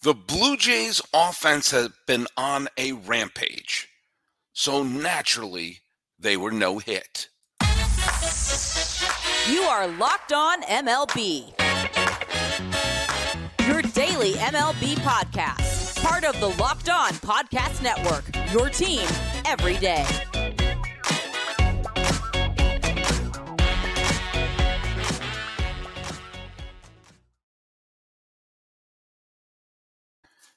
[0.00, 3.88] The Blue Jays offense has been on a rampage.
[4.52, 5.80] So naturally,
[6.16, 7.28] they were no hit.
[9.50, 11.52] You are Locked On MLB.
[13.66, 16.00] Your daily MLB podcast.
[16.00, 18.24] Part of the Locked On Podcast Network.
[18.52, 19.04] Your team
[19.46, 20.06] every day.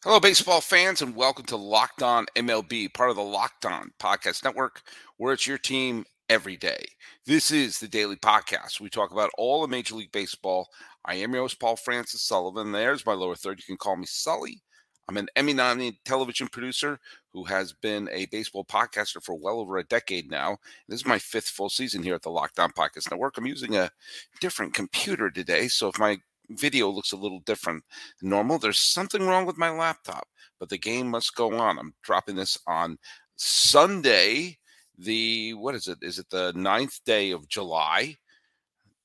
[0.03, 4.43] Hello, baseball fans, and welcome to Locked On MLB, part of the Locked On Podcast
[4.43, 4.81] Network,
[5.17, 6.83] where it's your team every day.
[7.27, 8.79] This is the daily podcast.
[8.79, 10.69] We talk about all of Major League Baseball.
[11.05, 12.71] I am your host, Paul Francis Sullivan.
[12.71, 13.59] There's my lower third.
[13.59, 14.63] You can call me Sully.
[15.07, 16.99] I'm an Emmy nominated television producer
[17.31, 20.57] who has been a baseball podcaster for well over a decade now.
[20.88, 23.38] This is my fifth full season here at the Locked On Podcast Network.
[23.38, 23.91] I'm using a
[24.39, 25.67] different computer today.
[25.67, 26.17] So if my
[26.57, 27.83] video looks a little different
[28.19, 28.59] than normal.
[28.59, 30.27] There's something wrong with my laptop,
[30.59, 31.80] but the game must go on.
[31.80, 32.97] I'm dropping this on
[33.35, 34.58] Sunday,
[34.97, 35.97] the what is it?
[36.02, 38.17] Is it the ninth day of July?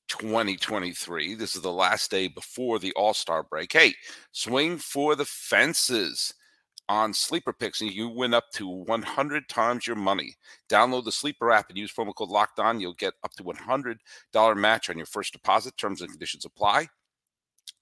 [0.07, 1.35] 2023.
[1.35, 3.73] This is the last day before the All Star break.
[3.73, 3.93] Hey,
[4.31, 6.33] swing for the fences
[6.89, 10.35] on Sleeper Picks, and you win up to 100 times your money.
[10.69, 12.79] Download the Sleeper app and use promo code Locked On.
[12.79, 13.97] You'll get up to $100
[14.57, 15.75] match on your first deposit.
[15.77, 16.87] Terms and conditions apply.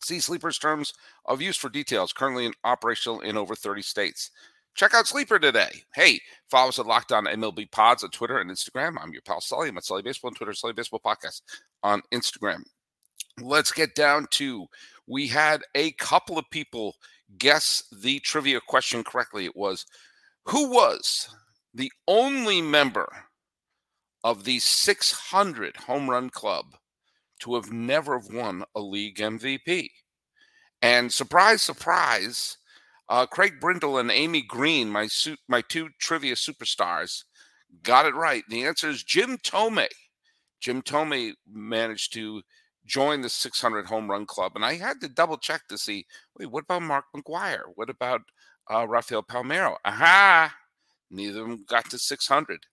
[0.01, 0.93] See Sleeper's terms
[1.25, 2.13] of use for details.
[2.13, 4.31] Currently in operational in over 30 states.
[4.75, 5.83] Check out Sleeper today.
[5.93, 6.19] Hey,
[6.51, 8.95] follow us at Locked On MLB Pods on Twitter and Instagram.
[9.01, 9.69] I'm your pal Sully.
[9.69, 11.41] I'm at Sully Baseball on Twitter, Sully Baseball Podcast
[11.81, 12.61] on Instagram.
[13.41, 14.67] Let's get down to
[15.07, 16.95] we had a couple of people
[17.37, 19.45] guess the trivia question correctly.
[19.45, 19.85] It was
[20.45, 21.29] who was
[21.73, 23.07] the only member
[24.23, 26.65] of the 600 home run club
[27.45, 29.87] to have never won a league MVP.
[30.81, 32.57] And surprise, surprise,
[33.07, 37.23] uh, Craig Brindle and Amy Green, my su- my two trivia superstars,
[37.83, 38.43] got it right.
[38.49, 39.87] The answer is Jim Thome.
[40.59, 42.41] Jim Thome managed to
[42.87, 46.07] join the 600 home run club, and I had to double check to see.
[46.37, 47.65] Wait, what about Mark McGwire?
[47.75, 48.21] What about
[48.73, 49.75] uh, Rafael Palmeiro?
[49.85, 50.51] Aha!
[51.11, 52.65] Neither of them got to 600.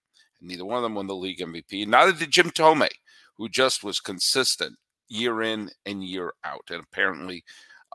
[0.43, 1.87] Neither one of them won the league MVP.
[1.87, 2.89] Neither did Jim Thome
[3.37, 4.77] who just was consistent
[5.09, 7.45] year in and year out, and apparently,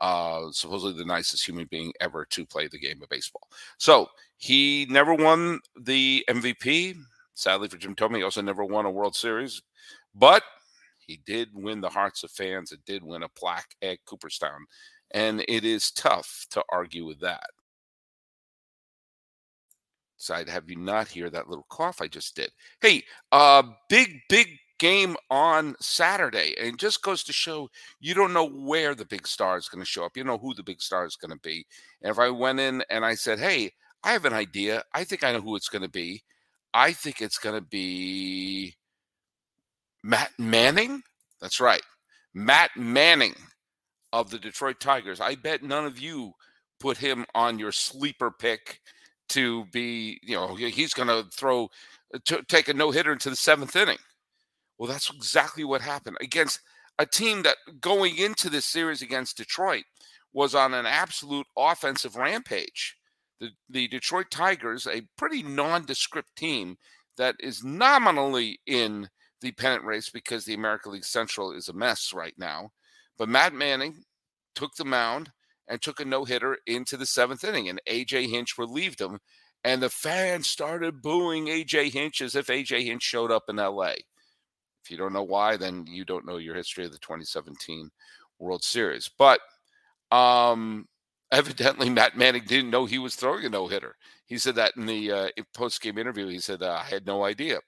[0.00, 3.48] uh, supposedly the nicest human being ever to play the game of baseball.
[3.78, 6.96] So he never won the MVP.
[7.34, 9.62] Sadly for Jim Thome, he also never won a World Series,
[10.14, 10.42] but
[10.98, 12.72] he did win the hearts of fans.
[12.72, 14.66] It did win a plaque at Cooperstown,
[15.12, 17.48] and it is tough to argue with that.
[20.18, 22.50] So I'd have you not hear that little cough I just did.
[22.80, 26.54] Hey, uh, big, big game on Saturday.
[26.58, 27.70] And it just goes to show
[28.00, 30.16] you don't know where the big star is going to show up.
[30.16, 31.64] You know who the big star is going to be.
[32.02, 35.24] And if I went in and I said, hey, I have an idea, I think
[35.24, 36.22] I know who it's going to be.
[36.74, 38.74] I think it's going to be
[40.02, 41.02] Matt Manning.
[41.40, 41.82] That's right.
[42.34, 43.34] Matt Manning
[44.12, 45.20] of the Detroit Tigers.
[45.20, 46.32] I bet none of you
[46.80, 48.80] put him on your sleeper pick
[49.30, 51.68] to be, you know, he's going uh, to throw,
[52.48, 53.98] take a no hitter into the seventh inning.
[54.78, 56.60] Well, that's exactly what happened against
[56.98, 59.84] a team that going into this series against Detroit
[60.32, 62.96] was on an absolute offensive rampage.
[63.40, 66.76] The, the Detroit Tigers, a pretty nondescript team
[67.16, 69.08] that is nominally in
[69.40, 72.70] the pennant race because the American League Central is a mess right now.
[73.16, 74.02] But Matt Manning
[74.54, 75.30] took the mound
[75.68, 79.18] and took a no hitter into the seventh inning, and AJ Hinch relieved him.
[79.64, 83.94] And the fans started booing AJ Hinch as if AJ Hinch showed up in LA.
[84.82, 87.90] If you don't know why, then you don't know your history of the 2017
[88.38, 89.10] World Series.
[89.18, 89.40] But
[90.10, 90.86] um,
[91.32, 93.96] evidently, Matt Manning didn't know he was throwing a no hitter.
[94.26, 96.26] He said that in the uh, post game interview.
[96.28, 97.58] He said, I had no idea.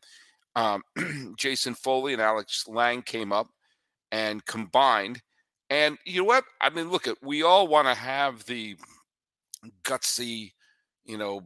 [0.56, 0.82] Um,
[1.38, 3.48] Jason Foley and Alex Lange came up
[4.12, 5.20] and combined.
[5.70, 6.44] And you know what?
[6.60, 8.76] I mean, look at we all want to have the
[9.84, 10.52] gutsy,
[11.04, 11.42] you know,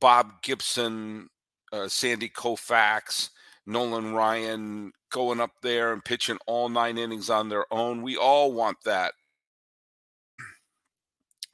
[0.00, 1.28] Bob Gibson,
[1.72, 3.30] uh, Sandy Koufax,
[3.66, 8.02] Nolan Ryan going up there and pitching all nine innings on their own.
[8.02, 9.12] We all want that.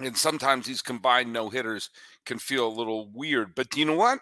[0.01, 1.91] And sometimes these combined no hitters
[2.25, 3.55] can feel a little weird.
[3.55, 4.21] But you know what?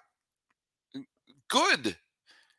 [1.49, 1.97] Good.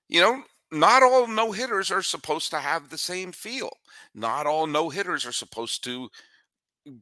[0.08, 0.44] You know,
[0.74, 3.70] not all no hitters are supposed to have the same feel.
[4.14, 6.10] Not all no hitters are supposed to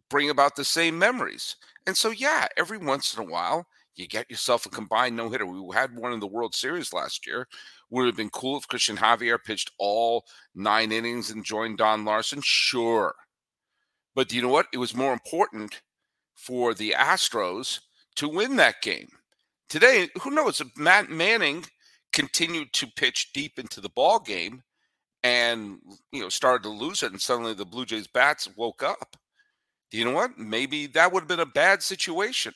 [0.09, 1.55] bring about the same memories.
[1.87, 3.65] And so, yeah, every once in a while,
[3.95, 5.45] you get yourself a combined no hitter.
[5.45, 7.47] We had one in the World Series last year.
[7.89, 10.25] Would have been cool if Christian Javier pitched all
[10.55, 12.41] nine innings and joined Don Larsen.
[12.43, 13.13] Sure.
[14.15, 14.67] But do you know what?
[14.73, 15.81] It was more important
[16.35, 17.79] for the Astros
[18.15, 19.09] to win that game.
[19.69, 21.65] Today, who knows Matt Manning
[22.13, 24.61] continued to pitch deep into the ball game
[25.23, 25.77] and
[26.11, 29.15] you know started to lose it and suddenly the Blue Jays bats woke up.
[29.91, 30.37] You know what?
[30.37, 32.53] Maybe that would have been a bad situation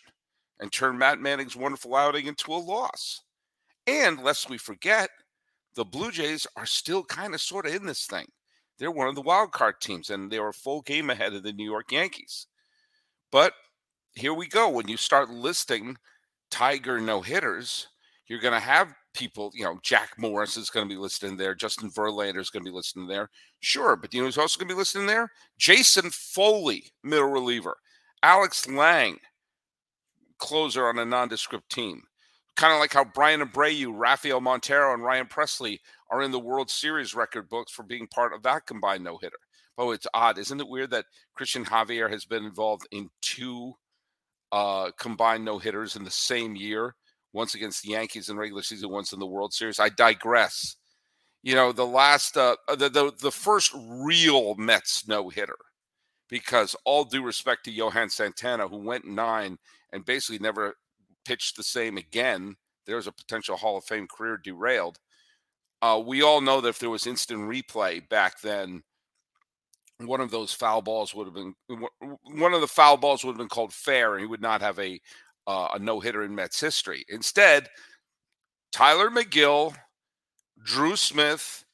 [0.60, 3.22] and turned Matt Manning's wonderful outing into a loss.
[3.88, 5.10] And lest we forget,
[5.76, 8.26] the Blue Jays are still kind of sort of in this thing.
[8.80, 11.54] They're one of the wild card teams, and they were full game ahead of the
[11.54, 12.48] New York Yankees.
[13.32, 13.54] But
[14.14, 14.70] here we go.
[14.70, 15.98] When you start listing
[16.50, 17.88] Tiger no hitters,
[18.28, 21.38] you're going to have people, you know, Jack Morris is going to be listed in
[21.38, 21.56] there.
[21.56, 23.30] Justin Verlander is going to be listed in there.
[23.62, 23.96] Sure.
[23.96, 25.32] But you know who's also going to be listed in there?
[25.58, 27.78] Jason Foley, middle reliever.
[28.22, 29.20] Alex Lange,
[30.38, 32.02] closer on a nondescript team.
[32.56, 35.80] Kind of like how Bryan Abreu, Rafael Montero, and Ryan Pressly
[36.10, 39.38] are in the World Series record books for being part of that combined no hitter.
[39.78, 40.38] Oh, it's odd.
[40.38, 43.74] Isn't it weird that Christian Javier has been involved in two
[44.52, 46.96] uh, combined no hitters in the same year?
[47.36, 49.78] Once against the Yankees in regular season, once in the World Series.
[49.78, 50.78] I digress.
[51.44, 55.58] You know, the last, uh, the, the, the first real Mets no hitter,
[56.30, 59.58] because all due respect to Johan Santana, who went nine
[59.92, 60.76] and basically never
[61.26, 62.56] pitched the same again.
[62.86, 64.98] There's a potential Hall of Fame career derailed.
[65.82, 68.82] Uh, we all know that if there was instant replay back then,
[69.98, 71.54] one of those foul balls would have been
[72.24, 74.80] one of the foul balls would have been called fair, and he would not have
[74.80, 75.00] a
[75.48, 77.06] uh, a no hitter in Mets history.
[77.10, 77.70] Instead,
[78.72, 79.76] Tylor Megill,
[80.64, 81.66] Drew Smith,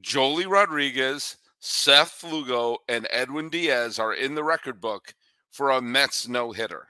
[0.00, 5.14] Joely Rodriguez, Seth Lugo, and Edwin Diaz are in the record book
[5.50, 6.88] for a Mets no hitter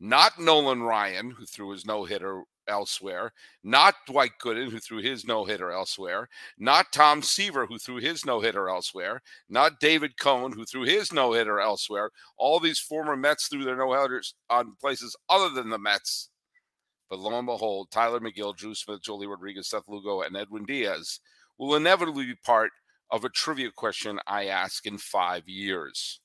[0.00, 5.24] not Nolan Ryan, who threw his no hitter elsewhere, not Dwight Gooden, who threw his
[5.24, 6.28] no hitter elsewhere,
[6.58, 11.12] not Tom Seaver, who threw his no hitter elsewhere, not David Cone, who threw his
[11.12, 12.10] no hitter elsewhere.
[12.36, 16.30] All these former Mets threw their no hitters on places other than the Mets.
[17.08, 21.18] But lo and behold, Tylor Megill, Drew Smith, Joely Rodriguez, Seth Lugo, and Edwin Diaz
[21.58, 22.70] will inevitably be part
[23.10, 26.20] of a trivia question I ask in five years.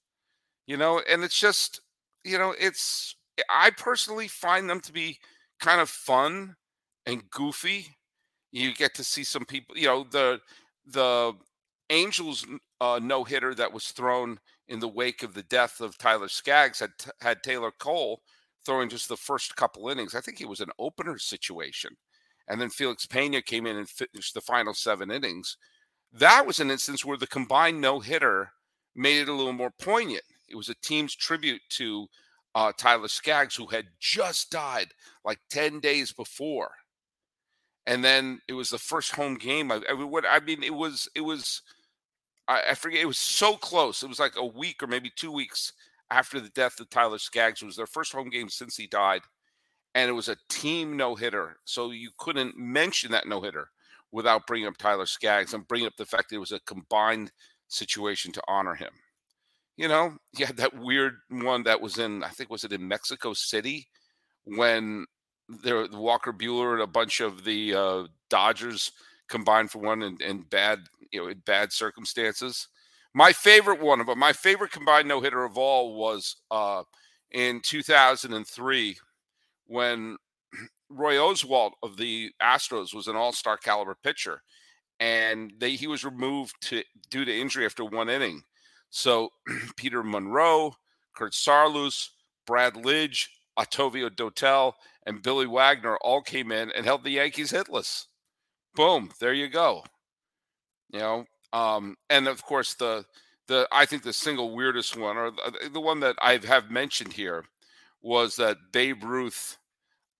[0.67, 1.81] You know, and it's just,
[2.23, 3.15] you know, it's
[3.49, 5.19] I personally find them to be
[5.59, 6.55] kind of fun
[7.05, 7.87] and goofy.
[8.51, 10.39] You get to see some people, you know, the
[10.85, 11.33] the
[11.89, 12.45] Angels
[12.81, 16.79] uh, no hitter that was thrown in the wake of the death of Tyler Skaggs
[16.79, 16.91] had
[17.21, 18.21] had Taylor Cole
[18.65, 20.15] throwing just the first couple innings.
[20.15, 21.91] I think it was an opener situation,
[22.47, 25.57] and then Felix Pena came in and finished the final seven innings.
[26.11, 28.51] That was an instance where the combined no hitter
[28.95, 30.23] made it a little more poignant.
[30.47, 32.07] It was a team's tribute to
[32.55, 34.87] uh, Tyler Skaggs, who had just died
[35.25, 36.71] like 10 days before.
[37.85, 39.71] And then it was the first home game.
[39.71, 41.61] I, I, mean, what, I mean, it was, it was,
[42.47, 44.01] I, I, forget, it was so close.
[44.01, 45.73] It was like a week or maybe two weeks
[46.09, 47.61] after the death of Tyler Skaggs.
[47.61, 49.21] It was their first home game since he died.
[49.93, 51.57] And it was a team no hitter.
[51.65, 53.69] So you couldn't mention that no hitter
[54.11, 57.31] without bringing up Tyler Skaggs and bringing up the fact that it was a combined
[57.67, 58.91] situation to honor him.
[59.77, 62.87] You know, you had that weird one that was in, I think, was it in
[62.87, 63.87] Mexico City
[64.45, 65.05] when
[65.47, 68.91] there Walker Buehler and a bunch of the uh, Dodgers
[69.29, 70.79] combined for one in, in bad,
[71.11, 72.67] you know, in bad circumstances.
[73.13, 76.83] My favorite one, but my favorite combined no hitter of all was uh,
[77.31, 78.97] in 2003
[79.67, 80.17] when
[80.89, 84.41] Roy Oswalt of the Astros was an All Star caliber pitcher,
[84.99, 88.43] and they, he was removed to due to injury after one inning.
[88.95, 89.33] So
[89.75, 90.71] Peter Munro,
[91.17, 92.11] Kurt Saarloos,
[92.47, 94.71] Brad Lidge, Octavio Dotel,
[95.05, 98.05] and Billy Wagner all came in and held the Yankees hitless.
[98.73, 99.83] Boom, there you go.
[100.93, 103.03] You know, um, and of course the
[103.47, 107.11] the I think the single weirdest one, or the, the one that I have mentioned
[107.11, 107.43] here,
[108.01, 109.57] was that Babe Ruth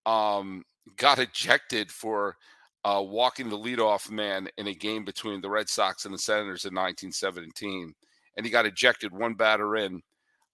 [0.05, 0.65] um,
[0.97, 2.35] got ejected for
[2.83, 6.65] uh, walking the leadoff man in a game between the Red Sox and the Senators
[6.65, 7.95] in 1917
[8.35, 10.01] and he got ejected one batter in.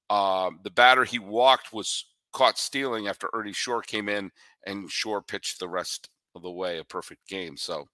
[0.09, 4.31] Uh, the batter he walked was caught stealing after Ernie Shore came in
[4.65, 7.57] and Shore pitched the rest of the way a perfect game.
[7.57, 7.88] So,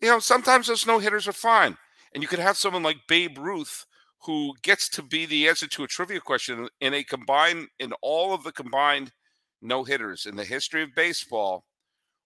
[0.00, 1.76] you know, sometimes those no hitters are fine.
[2.14, 3.86] And you could have someone like Babe Ruth
[4.24, 8.32] who gets to be the answer to a trivia question in a combined, in all
[8.32, 9.12] of the combined
[9.60, 11.64] no hitters in the history of baseball.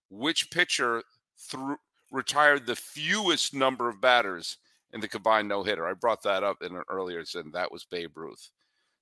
[0.08, 1.02] Which pitcher
[1.38, 1.76] threw,
[2.12, 4.58] retired the fewest number of batters
[4.96, 5.86] in the combined no hitter.
[5.86, 8.50] I brought that up in an earlier, and that was Babe Ruth.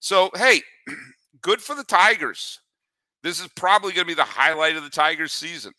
[0.00, 0.60] So, hey,
[1.40, 2.60] good for the Tigers.
[3.22, 5.72] This is probably going to be the highlight of the Tigers season,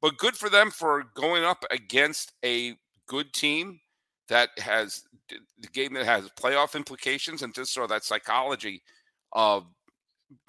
[0.00, 2.74] but good for them for going up against a
[3.06, 3.78] good team
[4.30, 8.82] that has the game that has playoff implications and just sort of that psychology
[9.32, 9.66] of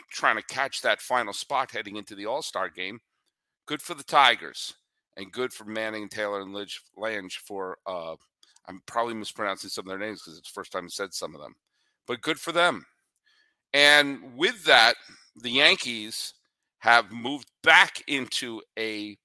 [0.10, 3.00] trying to catch that final spot heading into the All Star game.
[3.68, 4.74] Good for the Tigers
[5.18, 6.56] and good for Manning, Taylor, and
[6.96, 7.78] Lange for.
[7.86, 8.16] Uh,
[8.72, 11.36] I'm probably mispronouncing some of their names because it's the first time I said some
[11.36, 11.56] of them,
[12.08, 12.86] but good for them.
[13.74, 14.96] And with that,
[15.36, 16.34] the Yankees
[16.80, 19.18] have moved back into a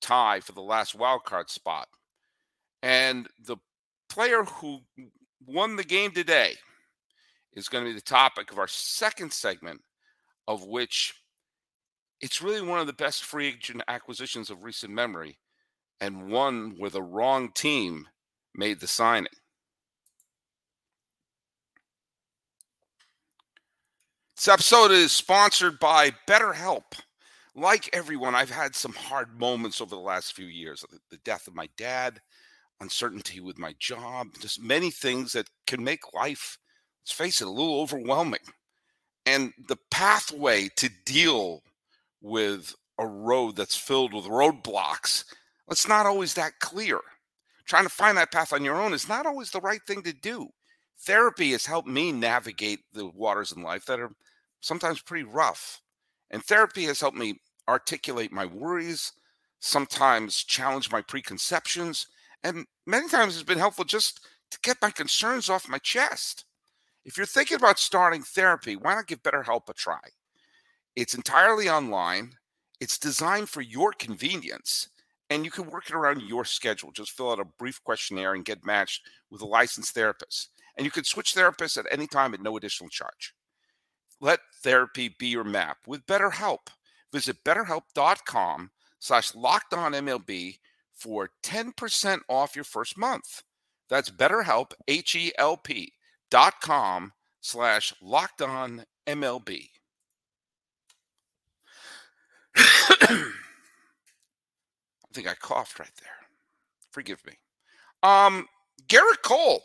[0.00, 1.86] tie for the last wild card spot.
[2.82, 3.56] And the
[4.08, 4.80] player who
[5.46, 6.54] won the game today
[7.52, 9.80] is going to be the topic of our second segment,
[10.48, 11.14] of which
[12.20, 15.38] it's really one of the best free agent acquisitions of recent memory,
[16.00, 18.08] and one where the wrong team
[18.58, 19.28] made the signing.
[24.36, 26.82] This episode is sponsored by BetterHelp.
[27.54, 31.54] Like everyone, I've had some hard moments over the last few years the death of
[31.54, 32.20] my dad,
[32.80, 36.58] uncertainty with my job, just many things that can make life,
[37.02, 38.40] let's face it, a little overwhelming.
[39.26, 41.62] And the pathway to deal
[42.20, 45.24] with a road that's filled with roadblocks,
[45.70, 47.00] it's not always that clear.
[47.68, 50.12] Trying to find that path on your own is not always the right thing to
[50.12, 50.48] do.
[51.00, 54.10] Therapy has helped me navigate the waters in life that are
[54.60, 55.82] sometimes pretty rough.
[56.30, 59.12] And therapy has helped me articulate my worries,
[59.60, 62.06] sometimes challenge my preconceptions,
[62.42, 64.20] and many times it's been helpful just
[64.50, 66.46] to get my concerns off my chest.
[67.04, 70.00] If you're thinking about starting therapy, why not give BetterHelp a try?
[70.96, 72.32] It's entirely online,
[72.80, 74.88] it's designed for your convenience,
[75.30, 76.90] and you can work it around your schedule.
[76.92, 80.50] Just fill out a brief questionnaire and get matched with a licensed therapist.
[80.76, 83.34] And you can switch therapists at any time at no additional charge.
[84.20, 86.68] Let therapy be your map with BetterHelp.
[87.12, 90.58] Visit betterhelp.com slash locked on MLB
[90.94, 93.42] for 10% off your first month.
[93.88, 95.92] That's betterhelp, H-E-L-P
[96.30, 99.70] dot com slash locked on MLB.
[105.10, 106.10] I think I coughed right there.
[106.90, 107.34] Forgive me.
[108.02, 108.46] Um,
[108.88, 109.62] Gerrit Cole.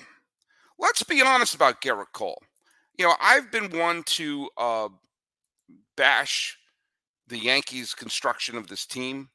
[0.80, 2.42] Let's be honest about Gerrit Cole
[2.98, 4.90] you know, I've been one to uh,
[5.98, 6.58] bash
[7.28, 9.30] the Yankees' construction of this team.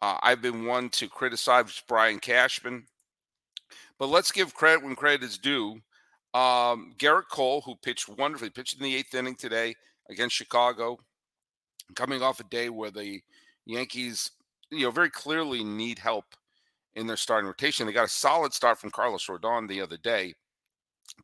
[0.00, 2.84] Uh, I've been one to criticize Brian Cashman.
[3.98, 5.80] But let's give credit when credit is due.
[6.32, 9.74] Um, Gerrit Cole, who pitched wonderfully, pitched in the eighth inning today
[10.10, 10.98] against Chicago,
[11.94, 13.20] coming off a day where the
[13.66, 14.30] Yankees,
[14.76, 16.24] you know, very clearly need help
[16.94, 17.86] in their starting rotation.
[17.86, 20.34] They got a solid start from Carlos Rodon the other day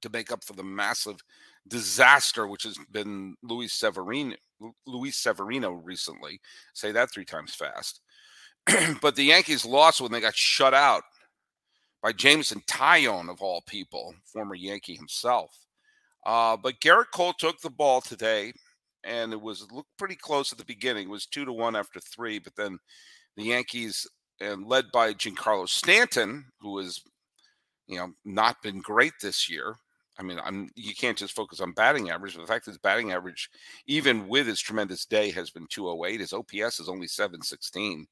[0.03, 1.17] to make up for the massive
[1.69, 4.37] disaster, which has been Luis Severino,
[4.87, 6.41] Luis Severino recently.
[6.75, 8.01] Say that three times fast.
[9.01, 11.03] but the Yankees lost when they got shut out
[12.03, 15.67] by Jameson Taillon, of all people, former Yankee himself.
[16.25, 18.53] Uh, but Gerrit Cole took the ball today,
[19.05, 21.09] and it was looked pretty close at the beginning.
[21.09, 22.79] It was two to one after three, but then
[23.41, 24.07] the Yankees,
[24.41, 27.01] and led by Giancarlo Stanton, who has,
[27.87, 29.77] you know, not been great this year,
[30.21, 32.35] I mean, I'm you can't just focus on batting average.
[32.35, 33.49] But the fact that his batting average,
[33.87, 36.21] even with his tremendous day, has been 208.
[36.21, 38.07] His OPS is only 716.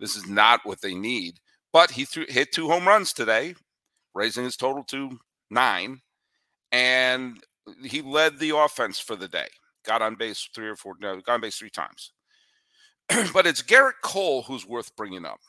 [0.00, 1.38] This is not what they need.
[1.72, 3.54] But he threw, hit two home runs today,
[4.12, 5.18] raising his total to
[5.50, 6.00] nine,
[6.72, 7.38] and
[7.84, 9.46] he led the offense for the day.
[9.86, 10.94] Got on base three or four.
[11.00, 12.12] No, got on base three times.
[13.32, 15.40] but it's Gerrit Cole who's worth bringing up.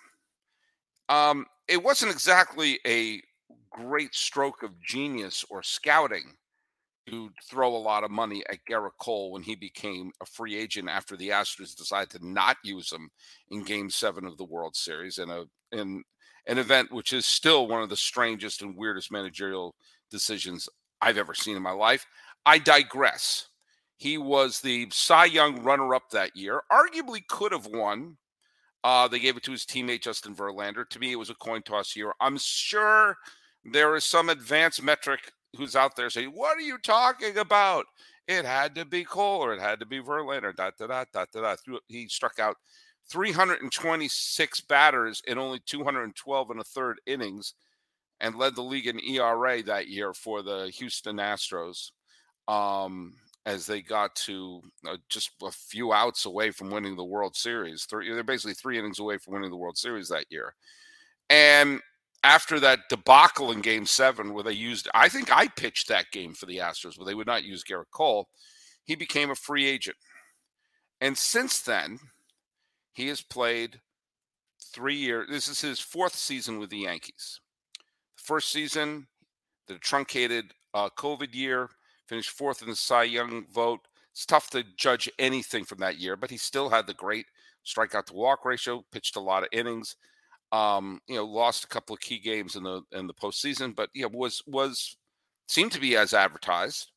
[1.10, 3.22] Um, it wasn't exactly a
[3.70, 6.36] great stroke of genius or scouting
[7.08, 10.88] to throw a lot of money at Gerrit Cole when he became a free agent
[10.90, 13.10] after the Astros decided to not use him
[13.50, 16.04] in Game Seven of the World Series in a in
[16.48, 19.76] an event which is still one of the strangest and weirdest managerial
[20.12, 20.70] decisions
[21.02, 22.06] I've ever seen in my life.
[22.46, 23.48] I digress.
[23.98, 26.62] He was the Cy Young runner-up that year.
[26.72, 28.18] Arguably could have won.
[28.84, 30.88] Uh, they gave it to his teammate Justin Verlander.
[30.90, 32.14] To me, it was a coin toss year.
[32.20, 33.16] I'm sure
[33.64, 37.86] there is some advanced metric who's out there saying, What are you talking about?
[38.28, 40.56] It had to be Cole or it had to be Verlander.
[40.56, 41.78] Da, da, da, da, da, da.
[41.88, 42.58] He struck out
[43.10, 47.54] 326 batters in only 212 and a third innings
[48.22, 51.92] and led the league in ERA that year for the Houston Astros
[52.48, 53.14] um,
[53.46, 57.86] as they got to uh, just a few outs away from winning the World Series.
[57.86, 60.56] Three, they're basically three innings away from winning the World Series that year.
[61.30, 61.82] And
[62.24, 66.34] after that debacle in game seven where they used i think i pitched that game
[66.34, 68.28] for the astros where they would not use gerrit cole
[68.86, 69.98] he became a free agent
[71.02, 72.00] and since then
[72.94, 73.80] he has played
[74.74, 77.42] three years this is his fourth season with the yankees
[78.18, 79.06] the first season
[79.68, 81.70] the truncated uh, covid year
[82.14, 83.80] finished fourth in the cy young vote
[84.14, 87.26] it's tough to judge anything from that year, but he still had the great
[87.66, 89.96] strikeout to walk ratio, pitched a lot of innings.
[90.52, 93.90] Um, you know, lost a couple of key games in the in the postseason, but
[93.96, 94.98] yeah, was was
[95.48, 96.92] seemed to be as advertised.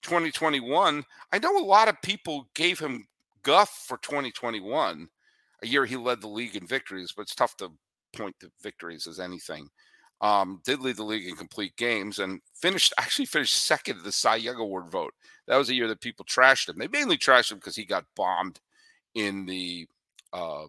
[0.00, 3.06] 2021, I know a lot of people gave him
[3.42, 5.08] guff for 2021,
[5.62, 7.72] a year he led the league in victories, but it's tough to
[8.16, 9.68] point to victories as anything.
[10.20, 14.12] Um, did lead the league in complete games and finished actually finished second in the
[14.12, 15.14] Cy Young Award vote.
[15.46, 16.76] That was a year that people trashed him.
[16.78, 18.60] They mainly trashed him because he got bombed
[19.14, 19.86] in the
[20.32, 20.64] uh,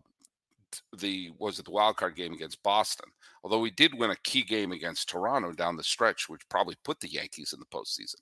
[0.97, 3.09] the was it the wild card game against Boston.
[3.43, 6.99] Although he did win a key game against Toronto down the stretch, which probably put
[6.99, 8.21] the Yankees in the postseason.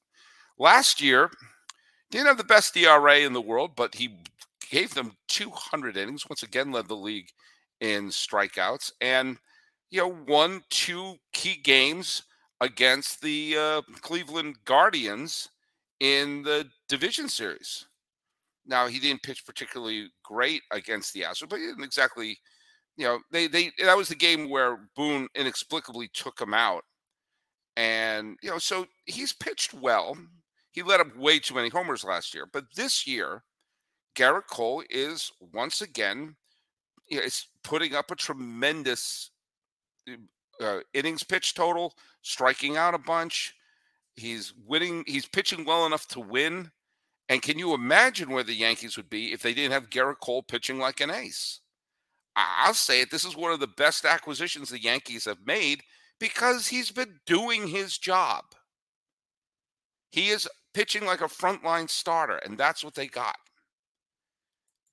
[0.57, 1.29] Last year,
[2.10, 4.19] didn't have the best ERA in the world, but he
[4.69, 6.29] gave them 200 innings.
[6.29, 7.29] Once again, led the league
[7.79, 9.38] in strikeouts, and
[9.89, 12.24] you know won two key games
[12.62, 15.50] against the uh, Cleveland Guardians
[16.00, 17.86] in the division series.
[18.65, 22.38] Now he didn't pitch particularly great against the Astros, but he didn't exactly,
[22.98, 26.84] you know, they they that was the game where Boone inexplicably took him out,
[27.75, 30.17] and you know, so he's pitched well.
[30.72, 33.44] He let up way too many homers last year, but this year,
[34.15, 36.36] Gerrit Cole is once again
[37.10, 39.32] you know, is putting up a tremendous
[40.61, 43.55] uh, innings pitch total, striking out a bunch.
[44.15, 45.03] He's winning.
[45.07, 46.71] He's pitching well enough to win.
[47.29, 50.43] And can you imagine where the Yankees would be if they didn't have Gerrit Cole
[50.43, 51.59] pitching like an ace?
[52.35, 53.11] I'll say it.
[53.11, 55.81] This is one of the best acquisitions the Yankees have made
[56.19, 58.45] because he's been doing his job.
[60.11, 63.37] He is pitching like a frontline starter, and that's what they got.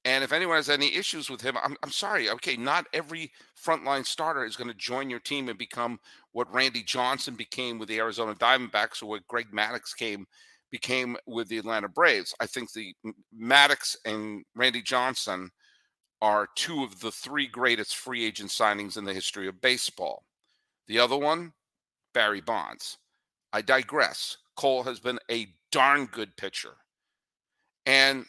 [0.04, 2.28] And if anyone has any issues with him, I'm, I'm sorry.
[2.28, 5.99] Okay, not every frontline starter is going to join your team and become
[6.32, 10.26] what Randy Johnson became with the Arizona Diamondbacks or what Greg Maddux came
[10.70, 12.34] became with the Atlanta Braves.
[12.40, 12.94] I think the
[13.38, 15.50] Maddux and Randy Johnson
[16.20, 20.25] are two of the three greatest free agent signings in the history of baseball.
[20.88, 21.52] The other one,
[22.12, 22.99] Barry Bonds.
[23.52, 24.36] I digress.
[24.56, 26.75] Cole has been a darn good pitcher.
[27.86, 28.26] And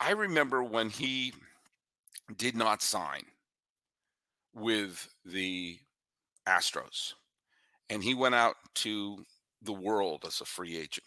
[0.00, 1.32] I remember when he
[2.36, 3.24] did not sign
[4.54, 5.78] with the
[6.46, 7.14] Astros
[7.90, 9.24] and he went out to
[9.62, 11.06] the world as a free agent.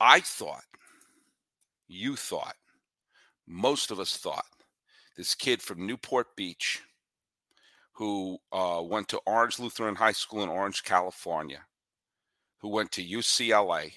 [0.00, 0.64] I thought,
[1.86, 2.56] you thought,
[3.46, 4.46] most of us thought
[5.16, 6.82] this kid from Newport Beach
[7.92, 11.60] who uh, went to Orange Lutheran High School in Orange, California,
[12.58, 13.92] who went to UCLA,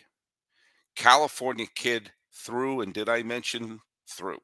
[0.96, 4.40] California kid through, and did I mention through?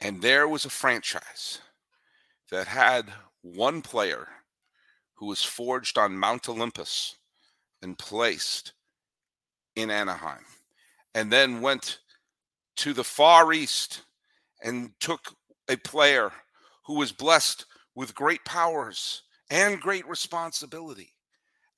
[0.00, 1.60] And there was a franchise
[2.50, 4.28] that had one player
[5.14, 7.16] who was forged on Mount Olympus
[7.82, 8.72] and placed
[9.76, 10.44] in Anaheim,
[11.14, 11.98] and then went
[12.76, 14.02] to the Far East
[14.62, 15.34] and took
[15.68, 16.32] a player
[16.86, 21.12] who was blessed with great powers and great responsibility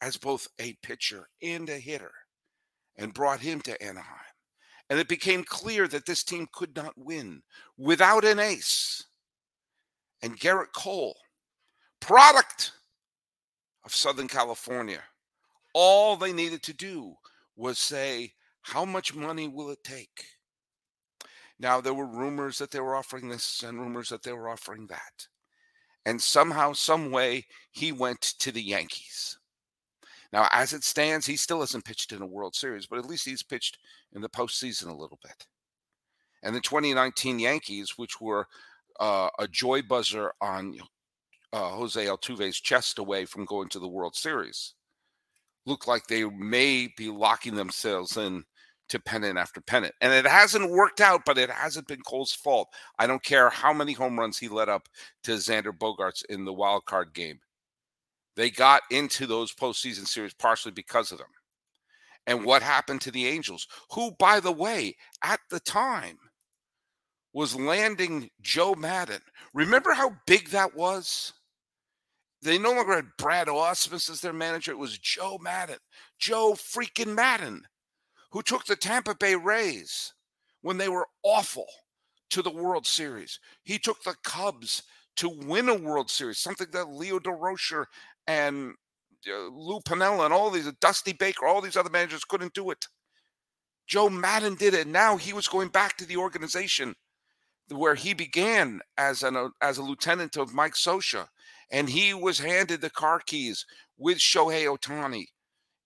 [0.00, 2.12] as both a pitcher and a hitter
[2.98, 4.20] and brought him to Anaheim.
[4.88, 7.42] And it became clear that this team could not win
[7.76, 9.04] without an ace.
[10.22, 11.16] And Gerrit Cole,
[12.00, 12.72] product
[13.84, 15.02] of Southern California,
[15.74, 17.14] all they needed to do
[17.56, 18.32] was say,
[18.62, 20.24] How much money will it take?
[21.58, 24.86] Now, there were rumors that they were offering this and rumors that they were offering
[24.88, 25.26] that.
[26.04, 29.38] And somehow, some way, he went to the Yankees.
[30.32, 33.24] Now, as it stands, he still hasn't pitched in a World Series, but at least
[33.24, 33.78] he's pitched
[34.14, 35.46] in the postseason a little bit.
[36.42, 38.46] And the 2019 Yankees, which were
[39.00, 40.78] uh, a joy buzzer on
[41.52, 44.74] uh, Jose Altuve's chest away from going to the World Series,
[45.64, 48.44] look like they may be locking themselves in
[48.88, 49.94] to pennant after pennant.
[50.00, 52.68] And it hasn't worked out, but it hasn't been Cole's fault.
[52.98, 54.88] I don't care how many home runs he let up
[55.24, 57.40] to Xander Bogaerts in the wild card game.
[58.36, 61.28] They got into those postseason series partially because of them.
[62.26, 66.18] And what happened to the Angels, who, by the way, at the time
[67.32, 69.20] was landing Joe Maddon.
[69.54, 71.32] Remember how big that was?
[72.42, 74.72] They no longer had Brad Ausmus as their manager.
[74.72, 75.78] It was Joe Maddon,
[76.18, 77.62] Joe freaking Maddon,
[78.30, 80.12] who took the Tampa Bay Rays
[80.62, 81.66] when they were awful
[82.30, 83.38] to the World Series.
[83.64, 84.82] He took the Cubs
[85.16, 87.86] to win a World Series, something that Leo Durocher
[88.26, 88.74] and
[89.26, 92.86] Lou Piniella and all these, Dusty Baker, all these other managers couldn't do it.
[93.86, 94.86] Joe Maddon did it.
[94.86, 96.94] Now he was going back to the organization
[97.70, 101.26] where he began as an uh, as a lieutenant of Mike Scioscia,
[101.70, 103.64] and he was handed the car keys
[103.96, 105.26] with Shohei Ohtani,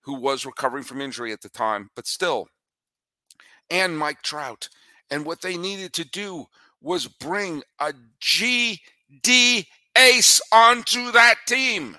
[0.02, 2.48] who was recovering from injury at the time, but still,
[3.70, 4.68] and Mike Trout.
[5.10, 6.46] And what they needed to do
[6.80, 11.96] was bring a GD ace onto that team.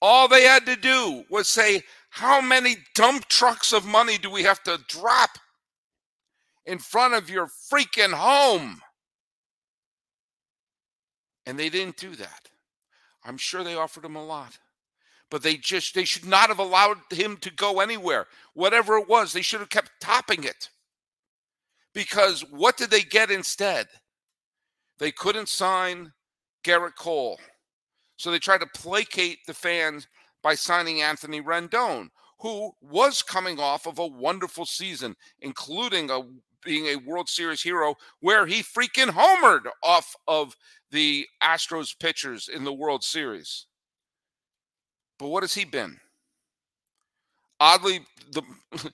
[0.00, 4.42] All they had to do was say, How many dump trucks of money do we
[4.44, 5.30] have to drop
[6.66, 8.80] in front of your freaking home?
[11.46, 12.48] And they didn't do that.
[13.24, 14.58] I'm sure they offered him a lot.
[15.30, 18.26] But they just they should not have allowed him to go anywhere.
[18.54, 20.70] Whatever it was, they should have kept topping it.
[21.92, 23.88] Because what did they get instead?
[24.98, 26.12] They couldn't sign
[26.64, 27.38] Gerrit Cole.
[28.18, 30.08] So they tried to placate the fans
[30.42, 32.08] by signing Anthony Rendon,
[32.40, 36.20] who was coming off of a wonderful season, including a
[36.64, 40.56] being a World Series hero, where he freaking homered off of
[40.90, 43.66] the Astros pitchers in the World Series.
[45.18, 45.98] But what has he been?
[47.60, 48.00] Oddly,
[48.32, 48.42] the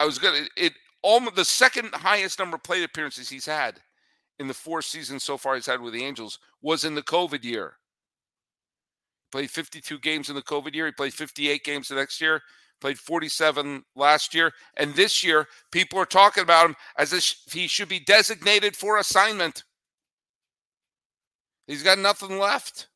[0.00, 0.72] I was gonna it
[1.02, 3.80] almost the second highest number of plate appearances he's had
[4.38, 7.44] in the four seasons so far he's had with the Angels was in the COVID
[7.44, 7.74] year.
[9.32, 10.86] Played 52 games in the COVID year.
[10.86, 12.40] He played 58 games the next year.
[12.80, 14.52] Played 47 last year.
[14.76, 18.98] And this year, people are talking about him as if he should be designated for
[18.98, 19.64] assignment.
[21.66, 22.88] He's got nothing left.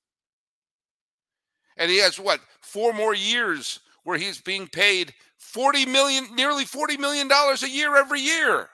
[1.77, 2.40] And he has what?
[2.62, 7.97] Four more years where he's being paid 40 million, nearly 40 million dollars a year
[7.97, 8.68] every year.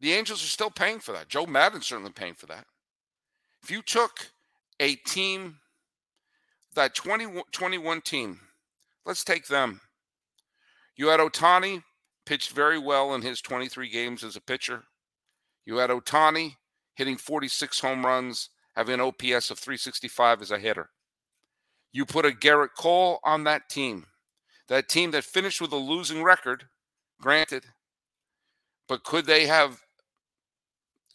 [0.00, 1.28] The Angels are still paying for that.
[1.28, 2.66] Joe Maddon's certainly paying for that.
[3.62, 4.30] If you took
[4.80, 5.58] a team,
[6.74, 8.40] that 20, 21 team,
[9.04, 9.80] let's take them.
[10.96, 11.82] You had Ohtani
[12.24, 14.84] pitched very well in his 23 games as a pitcher.
[15.64, 16.56] You had Ohtani
[16.94, 20.90] hitting 46 home runs, having an OPS of 365 as a hitter.
[21.92, 24.06] You put a Gerrit Cole on that team,
[24.68, 26.64] that team that finished with a losing record,
[27.20, 27.64] granted,
[28.88, 29.80] but could they have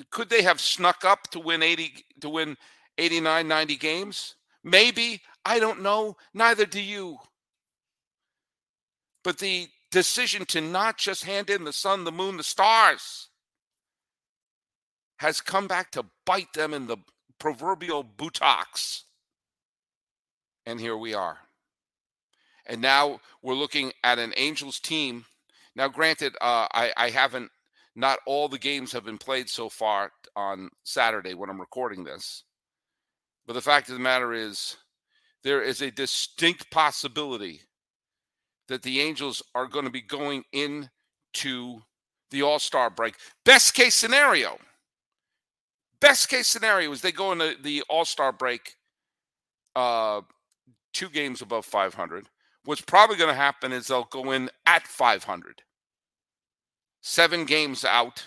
[0.10, 2.58] could they have snuck up to win 80 to win
[2.97, 4.36] 89 90 games?
[4.63, 7.17] Maybe, I don't know, neither do you.
[9.23, 13.30] But the decision to not just hand in the sun, the moon, the stars
[15.17, 16.97] has come back to bite them in the
[17.38, 19.04] proverbial buttocks.
[20.65, 21.38] And here we are.
[22.65, 25.25] And now we're looking at an Angels team.
[25.75, 27.51] Now, granted, uh, I, I haven't,
[27.95, 32.43] not all the games have been played so far on Saturday when I'm recording this.
[33.47, 34.77] But the fact of the matter is,
[35.43, 37.62] there is a distinct possibility
[38.67, 41.82] that the Angels are going to be going into
[42.30, 43.15] the All Star break.
[43.43, 44.58] Best case scenario.
[45.99, 48.75] Best case scenario is they go into the All Star break
[49.75, 50.21] uh,
[50.93, 52.27] two games above 500.
[52.65, 55.63] What's probably going to happen is they'll go in at 500,
[57.01, 58.23] seven games out,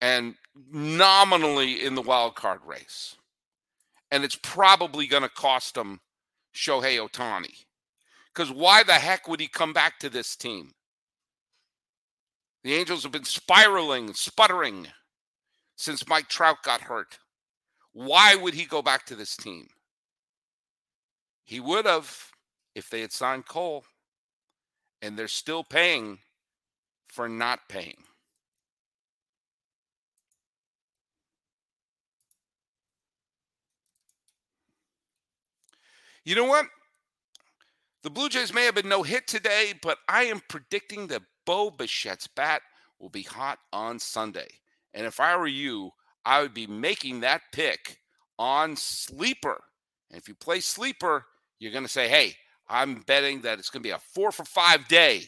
[0.00, 0.34] and
[0.70, 3.16] nominally in the wild card race.
[4.12, 6.00] And it's probably going to cost them
[6.54, 7.64] Shohei Ohtani.
[8.32, 10.70] Because why the heck would he come back to this team?
[12.62, 14.86] The Angels have been spiraling, sputtering
[15.76, 17.18] since Mike Trout got hurt.
[17.92, 19.66] Why would he go back to this team?
[21.44, 22.30] He would have
[22.74, 23.84] if they had signed Cole,
[25.02, 26.18] and they're still paying
[27.08, 28.04] for not paying.
[36.24, 36.66] You know what?
[38.02, 41.70] The Blue Jays may have been no hit today, but I am predicting that Bo
[41.70, 42.62] Bichette's bat
[42.98, 44.48] will be hot on Sunday.
[44.94, 45.90] And if I were you,
[46.24, 47.98] I would be making that pick
[48.38, 49.60] on Sleeper.
[50.10, 51.24] And if you play Sleeper,
[51.58, 52.34] you're going to say, hey,
[52.68, 55.24] I'm betting that it's going to be a four for five day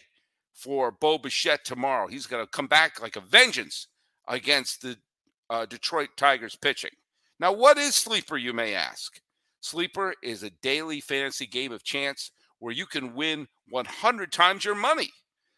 [0.52, 2.06] for Bo Bichette tomorrow.
[2.06, 3.88] He's going to come back like a vengeance
[4.28, 4.96] against the
[5.50, 6.90] uh, Detroit Tigers pitching.
[7.40, 9.20] Now, what is Sleeper, you may ask?
[9.64, 14.74] Sleeper is a daily fantasy game of chance where you can win 100 times your
[14.74, 15.08] money.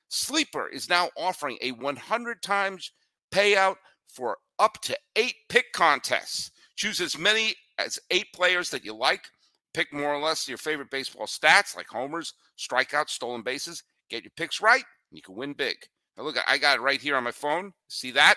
[0.06, 2.92] Sleeper is now offering a 100 times
[3.32, 3.74] payout
[4.06, 6.52] for up to eight pick contests.
[6.76, 9.24] Choose as many as eight players that you like
[9.74, 13.82] pick more or less your favorite baseball stats like homers, strikeouts, stolen bases.
[14.08, 15.78] Get your picks right, and you can win big.
[16.16, 17.72] Now, look, I got it right here on my phone.
[17.88, 18.36] See that?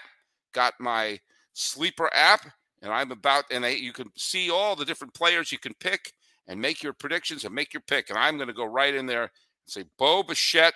[0.52, 1.20] Got my
[1.54, 2.48] sleeper app,
[2.82, 6.14] and I'm about, and I, you can see all the different players you can pick
[6.48, 8.10] and make your predictions and make your pick.
[8.10, 9.32] And I'm going to go right in there and
[9.68, 10.74] say Bo Bichette,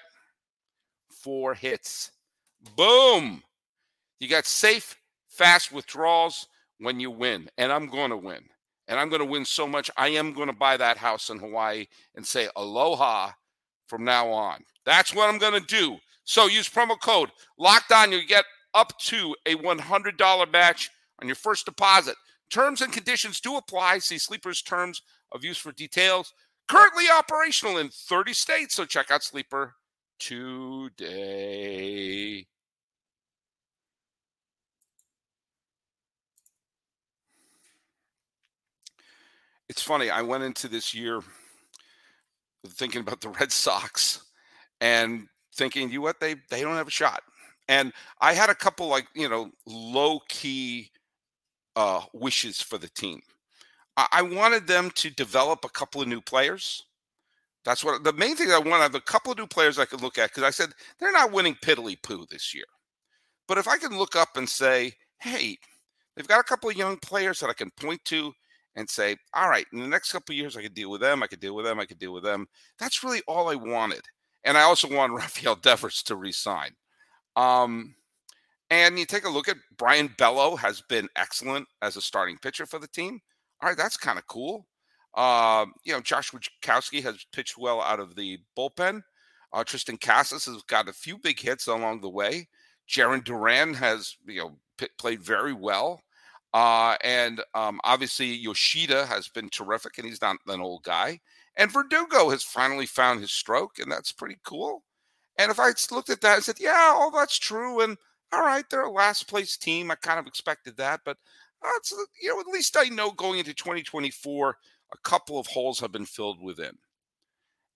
[1.10, 2.12] four hits.
[2.76, 3.42] Boom.
[4.20, 4.96] You got safe,
[5.28, 6.48] fast withdrawals
[6.80, 8.44] when you win, and I'm going to win
[8.88, 9.90] and I'm going to win so much.
[9.98, 13.32] I am going to buy that house in Hawaii and say aloha
[13.88, 14.64] from now on.
[14.86, 15.98] That's what I'm going to do.
[16.26, 18.12] So use promo code locked on.
[18.12, 20.90] You get up to a $100 match
[21.24, 22.16] on your first deposit.
[22.52, 24.00] Terms and conditions do apply.
[24.00, 26.34] See Sleeper's terms of use for details.
[26.68, 28.76] Currently operational in 30 states.
[28.76, 29.74] So check out Sleeper
[30.20, 30.86] today.
[39.70, 40.10] It's funny.
[40.10, 41.22] I went into this year
[42.68, 44.26] thinking about the Red Sox
[44.82, 47.24] and thinking, you know what, they they don't have a shot.
[47.70, 50.92] And I had a couple like, you know, low key
[51.76, 53.22] uh wishes for the team.
[53.98, 56.84] I, I wanted them to develop a couple of new players.
[57.66, 58.82] That's what the main thing I want.
[58.82, 61.12] I have a couple of new players I could look at because I said they're
[61.12, 62.66] not winning piddly poo this year.
[63.48, 65.58] But if I can look up and say, hey,
[66.16, 68.34] they've got a couple of young players that I can point to
[68.76, 71.24] and say, all right, in the next couple of years, I could deal with them.
[71.24, 71.80] I could deal with them.
[71.80, 72.48] I could deal with them.
[72.80, 74.02] That's really all I wanted.
[74.44, 76.72] And I also want Rafael Devers to resign.
[77.36, 77.96] Um,
[78.74, 82.66] and you take a look at Brayan Bello has been excellent as a starting pitcher
[82.66, 83.20] for the team.
[83.62, 84.66] All right, that's kind of cool.
[85.14, 89.04] Uh, you know, Josh Winckowski has pitched well out of the bullpen.
[89.54, 92.48] Uh, Triston Casas has got a few big hits along the way.
[92.90, 96.02] Jarren Duran has, you know, p- played very well.
[96.52, 101.20] Uh, and um, obviously Yoshida has been terrific, and he's not an old guy.
[101.56, 104.84] And Verdugo has finally found his stroke, and that's pretty cool.
[105.38, 107.98] And if I looked at that and said, "Yeah, all that's true," and
[108.34, 111.18] all right, they're a last place team, I kind of expected that, but
[111.62, 114.58] that's uh, you know at least I know going into 2024,
[114.94, 116.78] a couple of holes have been filled within.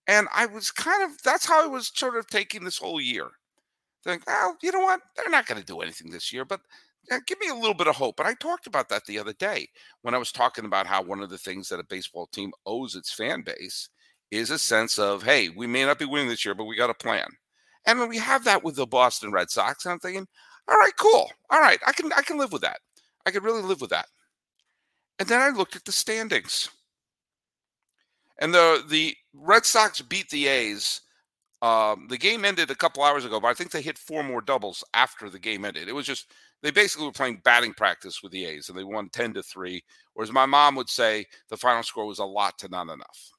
[0.06, 3.28] And I was kind of that's how I was sort of taking this whole year.
[4.04, 5.00] Think, well, you know what?
[5.16, 6.60] They're not going to do anything this year, but
[7.10, 8.18] yeah, give me a little bit of hope.
[8.20, 9.68] And I talked about that the other day
[10.02, 12.94] when I was talking about how one of the things that a baseball team owes
[12.94, 13.88] its fan base
[14.30, 16.90] is a sense of, hey, we may not be winning this year, but we got
[16.90, 17.28] a plan.
[17.86, 20.26] And when we have that with the Boston Red Sox, I'm thinking,
[20.68, 21.30] all right, cool.
[21.50, 22.80] All right, I can I can live with that.
[23.26, 24.08] I could really live with that.
[25.18, 26.68] And then I looked at the standings.
[28.40, 31.00] And the the Red Sox beat the A's
[31.60, 34.40] um, the game ended a couple hours ago, but I think they hit four more
[34.40, 35.88] doubles after the game ended.
[35.88, 39.08] It was just they basically were playing batting practice with the A's, and they won
[39.10, 39.82] ten to three.
[40.14, 43.30] Whereas my mom would say the final score was a lot to not enough.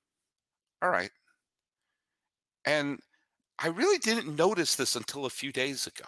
[0.82, 1.12] All right,
[2.66, 3.00] and
[3.60, 6.06] I really didn't notice this until a few days ago.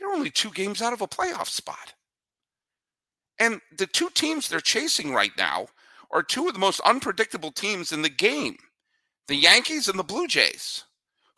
[0.00, 1.94] They're only two games out of a playoff spot,
[3.38, 5.68] and the two teams they're chasing right now
[6.10, 8.56] are two of the most unpredictable teams in the game
[9.28, 10.84] the Yankees and the Blue Jays,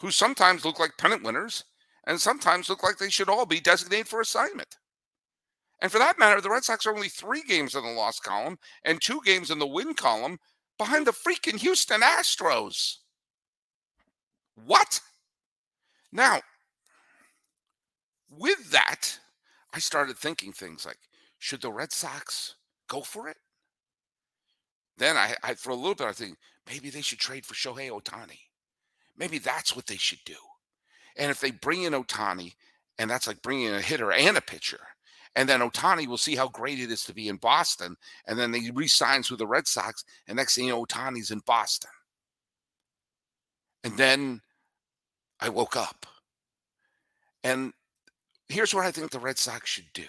[0.01, 1.65] who sometimes look like pennant winners
[2.07, 4.79] and sometimes look like they should all be designated for assignment.
[5.83, 8.59] And for that matter, the Red Sox are only three games in the loss column
[8.85, 10.39] and two games in the win column
[10.79, 12.97] behind the freaking Houston Astros.
[14.65, 15.01] What?
[16.13, 16.41] Now,
[18.39, 19.19] with that,
[19.75, 20.99] I started thinking things like
[21.39, 22.57] should the Red Sox
[22.89, 23.37] go for it?
[24.99, 26.37] Then I, I for a little bit, I think
[26.69, 28.39] maybe they should trade for Shohei Ohtani.
[29.17, 30.37] Maybe that's what they should do.
[31.17, 32.55] And if they bring in Ohtani,
[32.99, 34.81] and that's like bringing in a hitter and a pitcher,
[35.35, 38.53] and then Ohtani will see how great it is to be in Boston, and then
[38.53, 41.91] he re-signs with the Red Sox, and next thing you know, Ohtani's in Boston.
[43.85, 44.41] And then
[45.41, 46.07] I woke up.
[47.43, 47.73] And
[48.53, 50.05] here's what I think the Red Sox should do.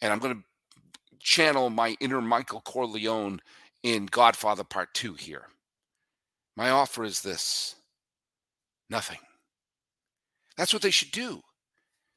[0.00, 0.42] And I'm going to
[1.18, 3.40] channel my inner Michael Corleone
[3.82, 5.46] in Godfather Part 2 here.
[6.56, 7.76] My offer is this
[8.88, 9.18] nothing.
[10.56, 11.42] That's what they should do.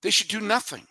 [0.01, 0.87] They should do nothing.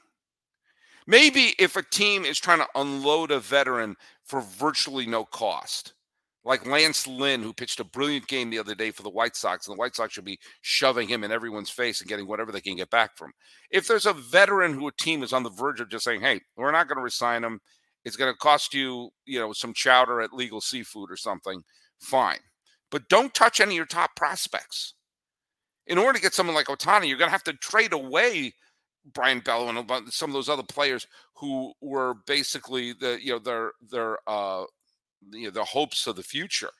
[1.07, 5.95] Maybe if a team is trying to unload a veteran for virtually no cost,
[6.51, 9.69] like Lance Lynn, who pitched a brilliant game the other day for the White Sox,
[9.69, 12.61] and the White Sox should be shoving him in everyone's face and getting whatever they
[12.61, 13.31] can get back from.
[13.71, 16.41] If there's a veteran who a team is on the verge of just saying, hey,
[16.57, 17.61] we're not going to resign him,
[18.05, 21.63] it's going to cost you, you know, some chowder at Legal Seafood or something,
[22.01, 22.41] fine.
[22.91, 24.95] But don't touch any of your top prospects.
[25.87, 28.55] In order to get someone like Ohtani, you're going to have to trade away
[29.15, 33.71] Brayan Bello and some of those other players who were basically the, you know, their
[33.89, 34.65] their uh,
[35.31, 36.71] you know, the hopes of the future.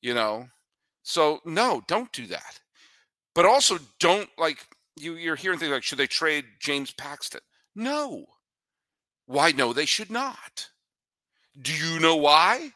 [0.00, 0.48] You know,
[1.02, 2.60] so no, don't do that.
[3.34, 4.58] But also don't like
[4.98, 5.14] you.
[5.14, 7.40] You're hearing things like, should they trade James Paxton?
[7.74, 8.26] No
[9.28, 10.70] why, no, they should not.
[11.60, 12.70] Do you know why?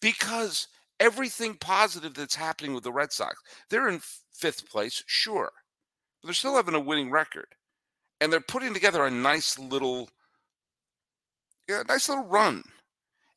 [0.00, 0.66] Because
[0.98, 3.36] everything positive that's happening with the Red Sox,
[3.68, 4.00] they're in
[4.32, 5.52] fifth place, sure,
[6.20, 7.48] but they're still having a winning record.
[8.20, 10.08] And they're putting together a nice little,
[11.68, 12.62] yeah, nice little run.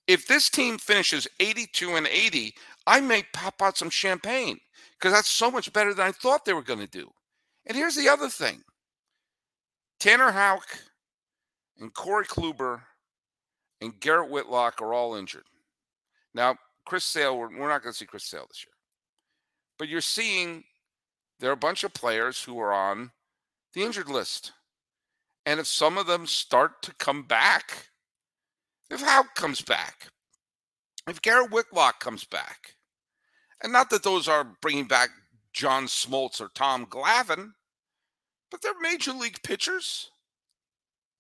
[0.08, 2.54] If this team finishes 82 and 80,
[2.86, 4.60] I may pop out some champagne
[5.00, 7.10] because that's so much better than I thought they were going to do.
[7.66, 8.64] And here's the other thing
[10.00, 10.68] Tanner Houck
[11.80, 12.82] and Corey Kluber
[13.82, 15.46] and Garrett Whitlock are all injured.
[16.34, 18.74] Now, Chris Sale, we're, we're not going to see Chris Sale this year.
[19.78, 20.64] But you're seeing
[21.40, 23.12] there are a bunch of players who are on
[23.74, 24.54] the injured list.
[25.46, 27.90] And if some of them start to come back,
[28.90, 30.08] if Houck comes back,
[31.08, 32.76] if Garrett Whitlock comes back,
[33.64, 35.10] and not that those are bringing back
[35.54, 37.52] John Smoltz or Tom Glavine,
[38.52, 40.10] but they're major league pitchers.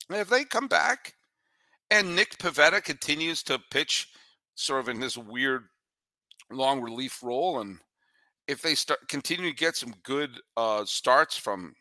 [0.09, 1.13] And if they come back
[1.89, 4.09] and Nick Pivetta continues to pitch
[4.55, 5.63] sort of in this weird
[6.51, 7.79] long relief role, and
[8.47, 11.73] if they start continue to get some good uh, starts from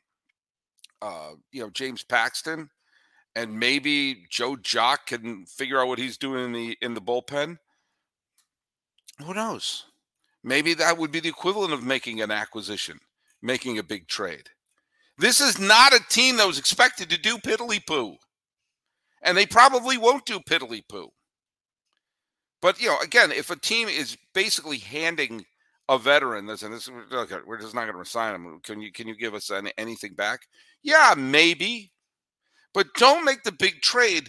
[1.03, 2.71] uh, you know James Paxton,
[3.37, 7.59] and maybe Joe Jacques can figure out what he's doing in the in the bullpen.
[9.23, 9.85] Who knows?
[10.43, 12.99] Maybe that would be the equivalent of making an acquisition,
[13.41, 14.51] making a big trade.
[15.17, 18.17] This is not a team that was expected to do piddly poo.
[19.23, 21.11] And they probably won't do piddly poo.
[22.61, 25.47] But, you know, again, if a team is basically handing
[25.89, 28.61] a veteran this and this, okay, we're just not going to resign him.
[28.63, 30.41] Can you can you give us any, anything back?
[30.83, 31.93] Yeah, maybe.
[32.75, 34.29] But don't make the big trade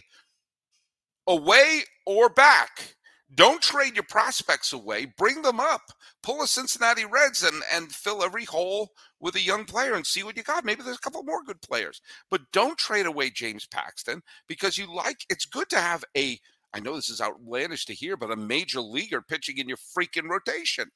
[1.28, 2.96] away or back.
[3.34, 5.08] Don't trade your prospects away.
[5.18, 5.82] Bring them up.
[6.22, 10.24] Pull a Cincinnati Reds and, and fill every hole with a young player and see
[10.24, 10.64] what you got.
[10.64, 12.00] Maybe there's a couple more good players.
[12.30, 16.40] But don't trade away James Paxton because you like it's good to have a
[16.74, 20.30] I know this is outlandish to hear, but a major leaguer pitching in your freaking
[20.30, 20.90] rotation.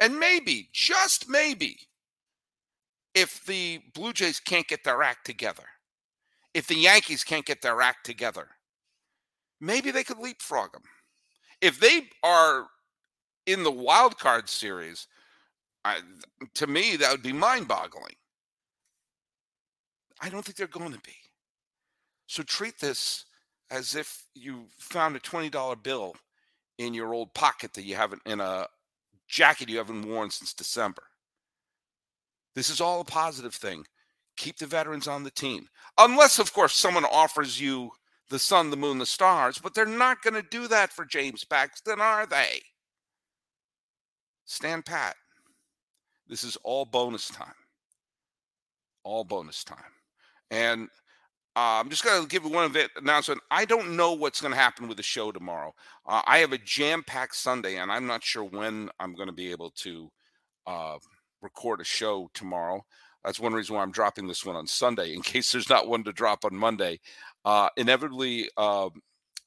[0.00, 1.78] And maybe, just maybe,
[3.14, 5.64] if the Blue Jays can't get their act together,
[6.58, 8.48] if the Yankees can't get their act together,
[9.60, 10.82] maybe they could leapfrog them.
[11.60, 12.66] If they are
[13.46, 15.06] in the wild card series,
[15.84, 15.98] I,
[16.54, 18.16] to me, that would be mind boggling.
[20.20, 21.14] I don't think they're going to be.
[22.26, 23.24] So treat this
[23.70, 26.16] as if you found a $20 bill
[26.78, 28.66] in your old pocket that you haven't in a
[29.28, 31.04] jacket you haven't worn since December.
[32.56, 33.84] This is all a positive thing.
[34.38, 35.66] Keep the veterans on the team.
[35.98, 37.90] Unless, of course, someone offers you
[38.30, 41.44] the sun, the moon, the stars, but they're not going to do that for James
[41.44, 42.62] Paxton, are they?
[44.44, 45.16] Stand pat.
[46.28, 47.54] This is all bonus time.
[49.02, 49.78] All bonus time.
[50.50, 50.88] And
[51.56, 53.40] uh, I'm just going to give you one announcement.
[53.50, 55.74] I don't know what's going to happen with the show tomorrow.
[56.06, 59.34] Uh, I have a jam packed Sunday, and I'm not sure when I'm going to
[59.34, 60.10] be able to
[60.66, 60.98] uh,
[61.42, 62.84] record a show tomorrow.
[63.24, 66.04] That's one reason why I'm dropping this one on Sunday, in case there's not one
[66.04, 67.00] to drop on Monday.
[67.44, 68.88] Uh, inevitably, uh,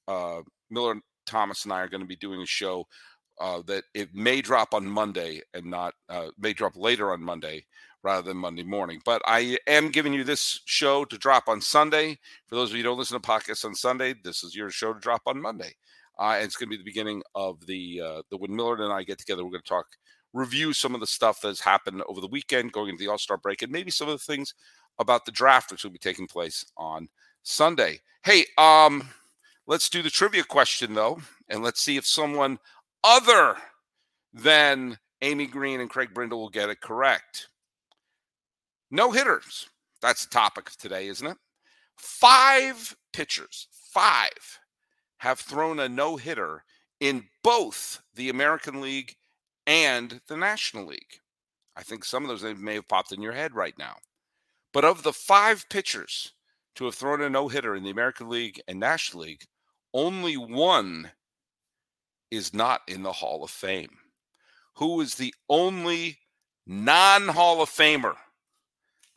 [0.08, 2.86] uh, Miller Thomas and I are going to be doing a show
[3.40, 7.66] uh, that it may drop on Monday and not uh, may drop later on Monday
[8.04, 9.00] rather than Monday morning.
[9.06, 12.18] But I am giving you this show to drop on Sunday.
[12.48, 14.94] For those of you who don't listen to podcasts on Sunday, this is your show
[14.94, 15.74] to drop on Monday.
[16.20, 19.18] Uh, it's going to be the beginning of the the when Miller and I get
[19.18, 19.44] together.
[19.44, 19.88] We're going to talk
[20.34, 23.18] review some of the stuff that has happened over the weekend, going into the All
[23.18, 24.54] Star break, and maybe some of the things
[25.00, 27.08] about the draft which will be taking place on
[27.44, 28.00] Sunday.
[28.24, 29.08] Hey, um,
[29.68, 32.60] let's do the trivia question though, and let's see if someone
[33.04, 33.56] other
[34.34, 37.48] than Amy Green and Craig Brindle will get it correct.
[38.90, 39.70] No hitters.
[40.02, 41.38] That's the topic of today, isn't it?
[41.96, 44.60] Five pitchers, five,
[45.18, 46.64] have thrown a no hitter
[47.00, 49.16] in both the American League
[49.66, 51.20] and the National League.
[51.76, 53.96] I think some of those may have popped in your head right now.
[54.74, 56.34] But of the five pitchers
[56.76, 59.44] to have thrown a no hitter in the American League and National League,
[59.94, 61.12] only one
[62.30, 63.98] is not in the Hall of Fame.
[64.78, 66.20] Who is the only
[66.66, 68.16] non Hall of Famer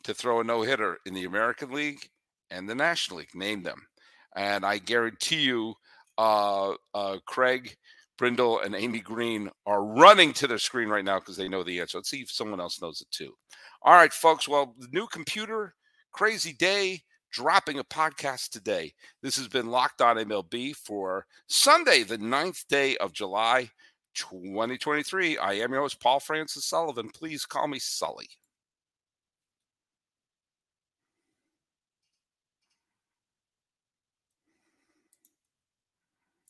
[0.03, 2.09] to throw a no hitter in the American League
[2.51, 3.33] and the National League?
[3.33, 3.87] Name them.
[4.35, 5.75] And I guarantee you,
[6.17, 7.77] uh, uh, Craig
[8.17, 11.79] Brindle and Amy Green are running to their screen right now because they know the
[11.79, 11.97] answer.
[11.97, 13.33] Let's see if someone else knows it too.
[13.81, 14.47] All right, folks.
[14.47, 15.75] Well, new computer,
[16.11, 17.01] crazy day,
[17.31, 18.93] dropping a podcast today.
[19.21, 23.69] This has been Locked On MLB for Sunday, the 9th day of July,
[24.15, 25.37] 2023.
[25.37, 27.09] I am your host, Paul Francis Sullivan.
[27.09, 28.29] Please call me Sully.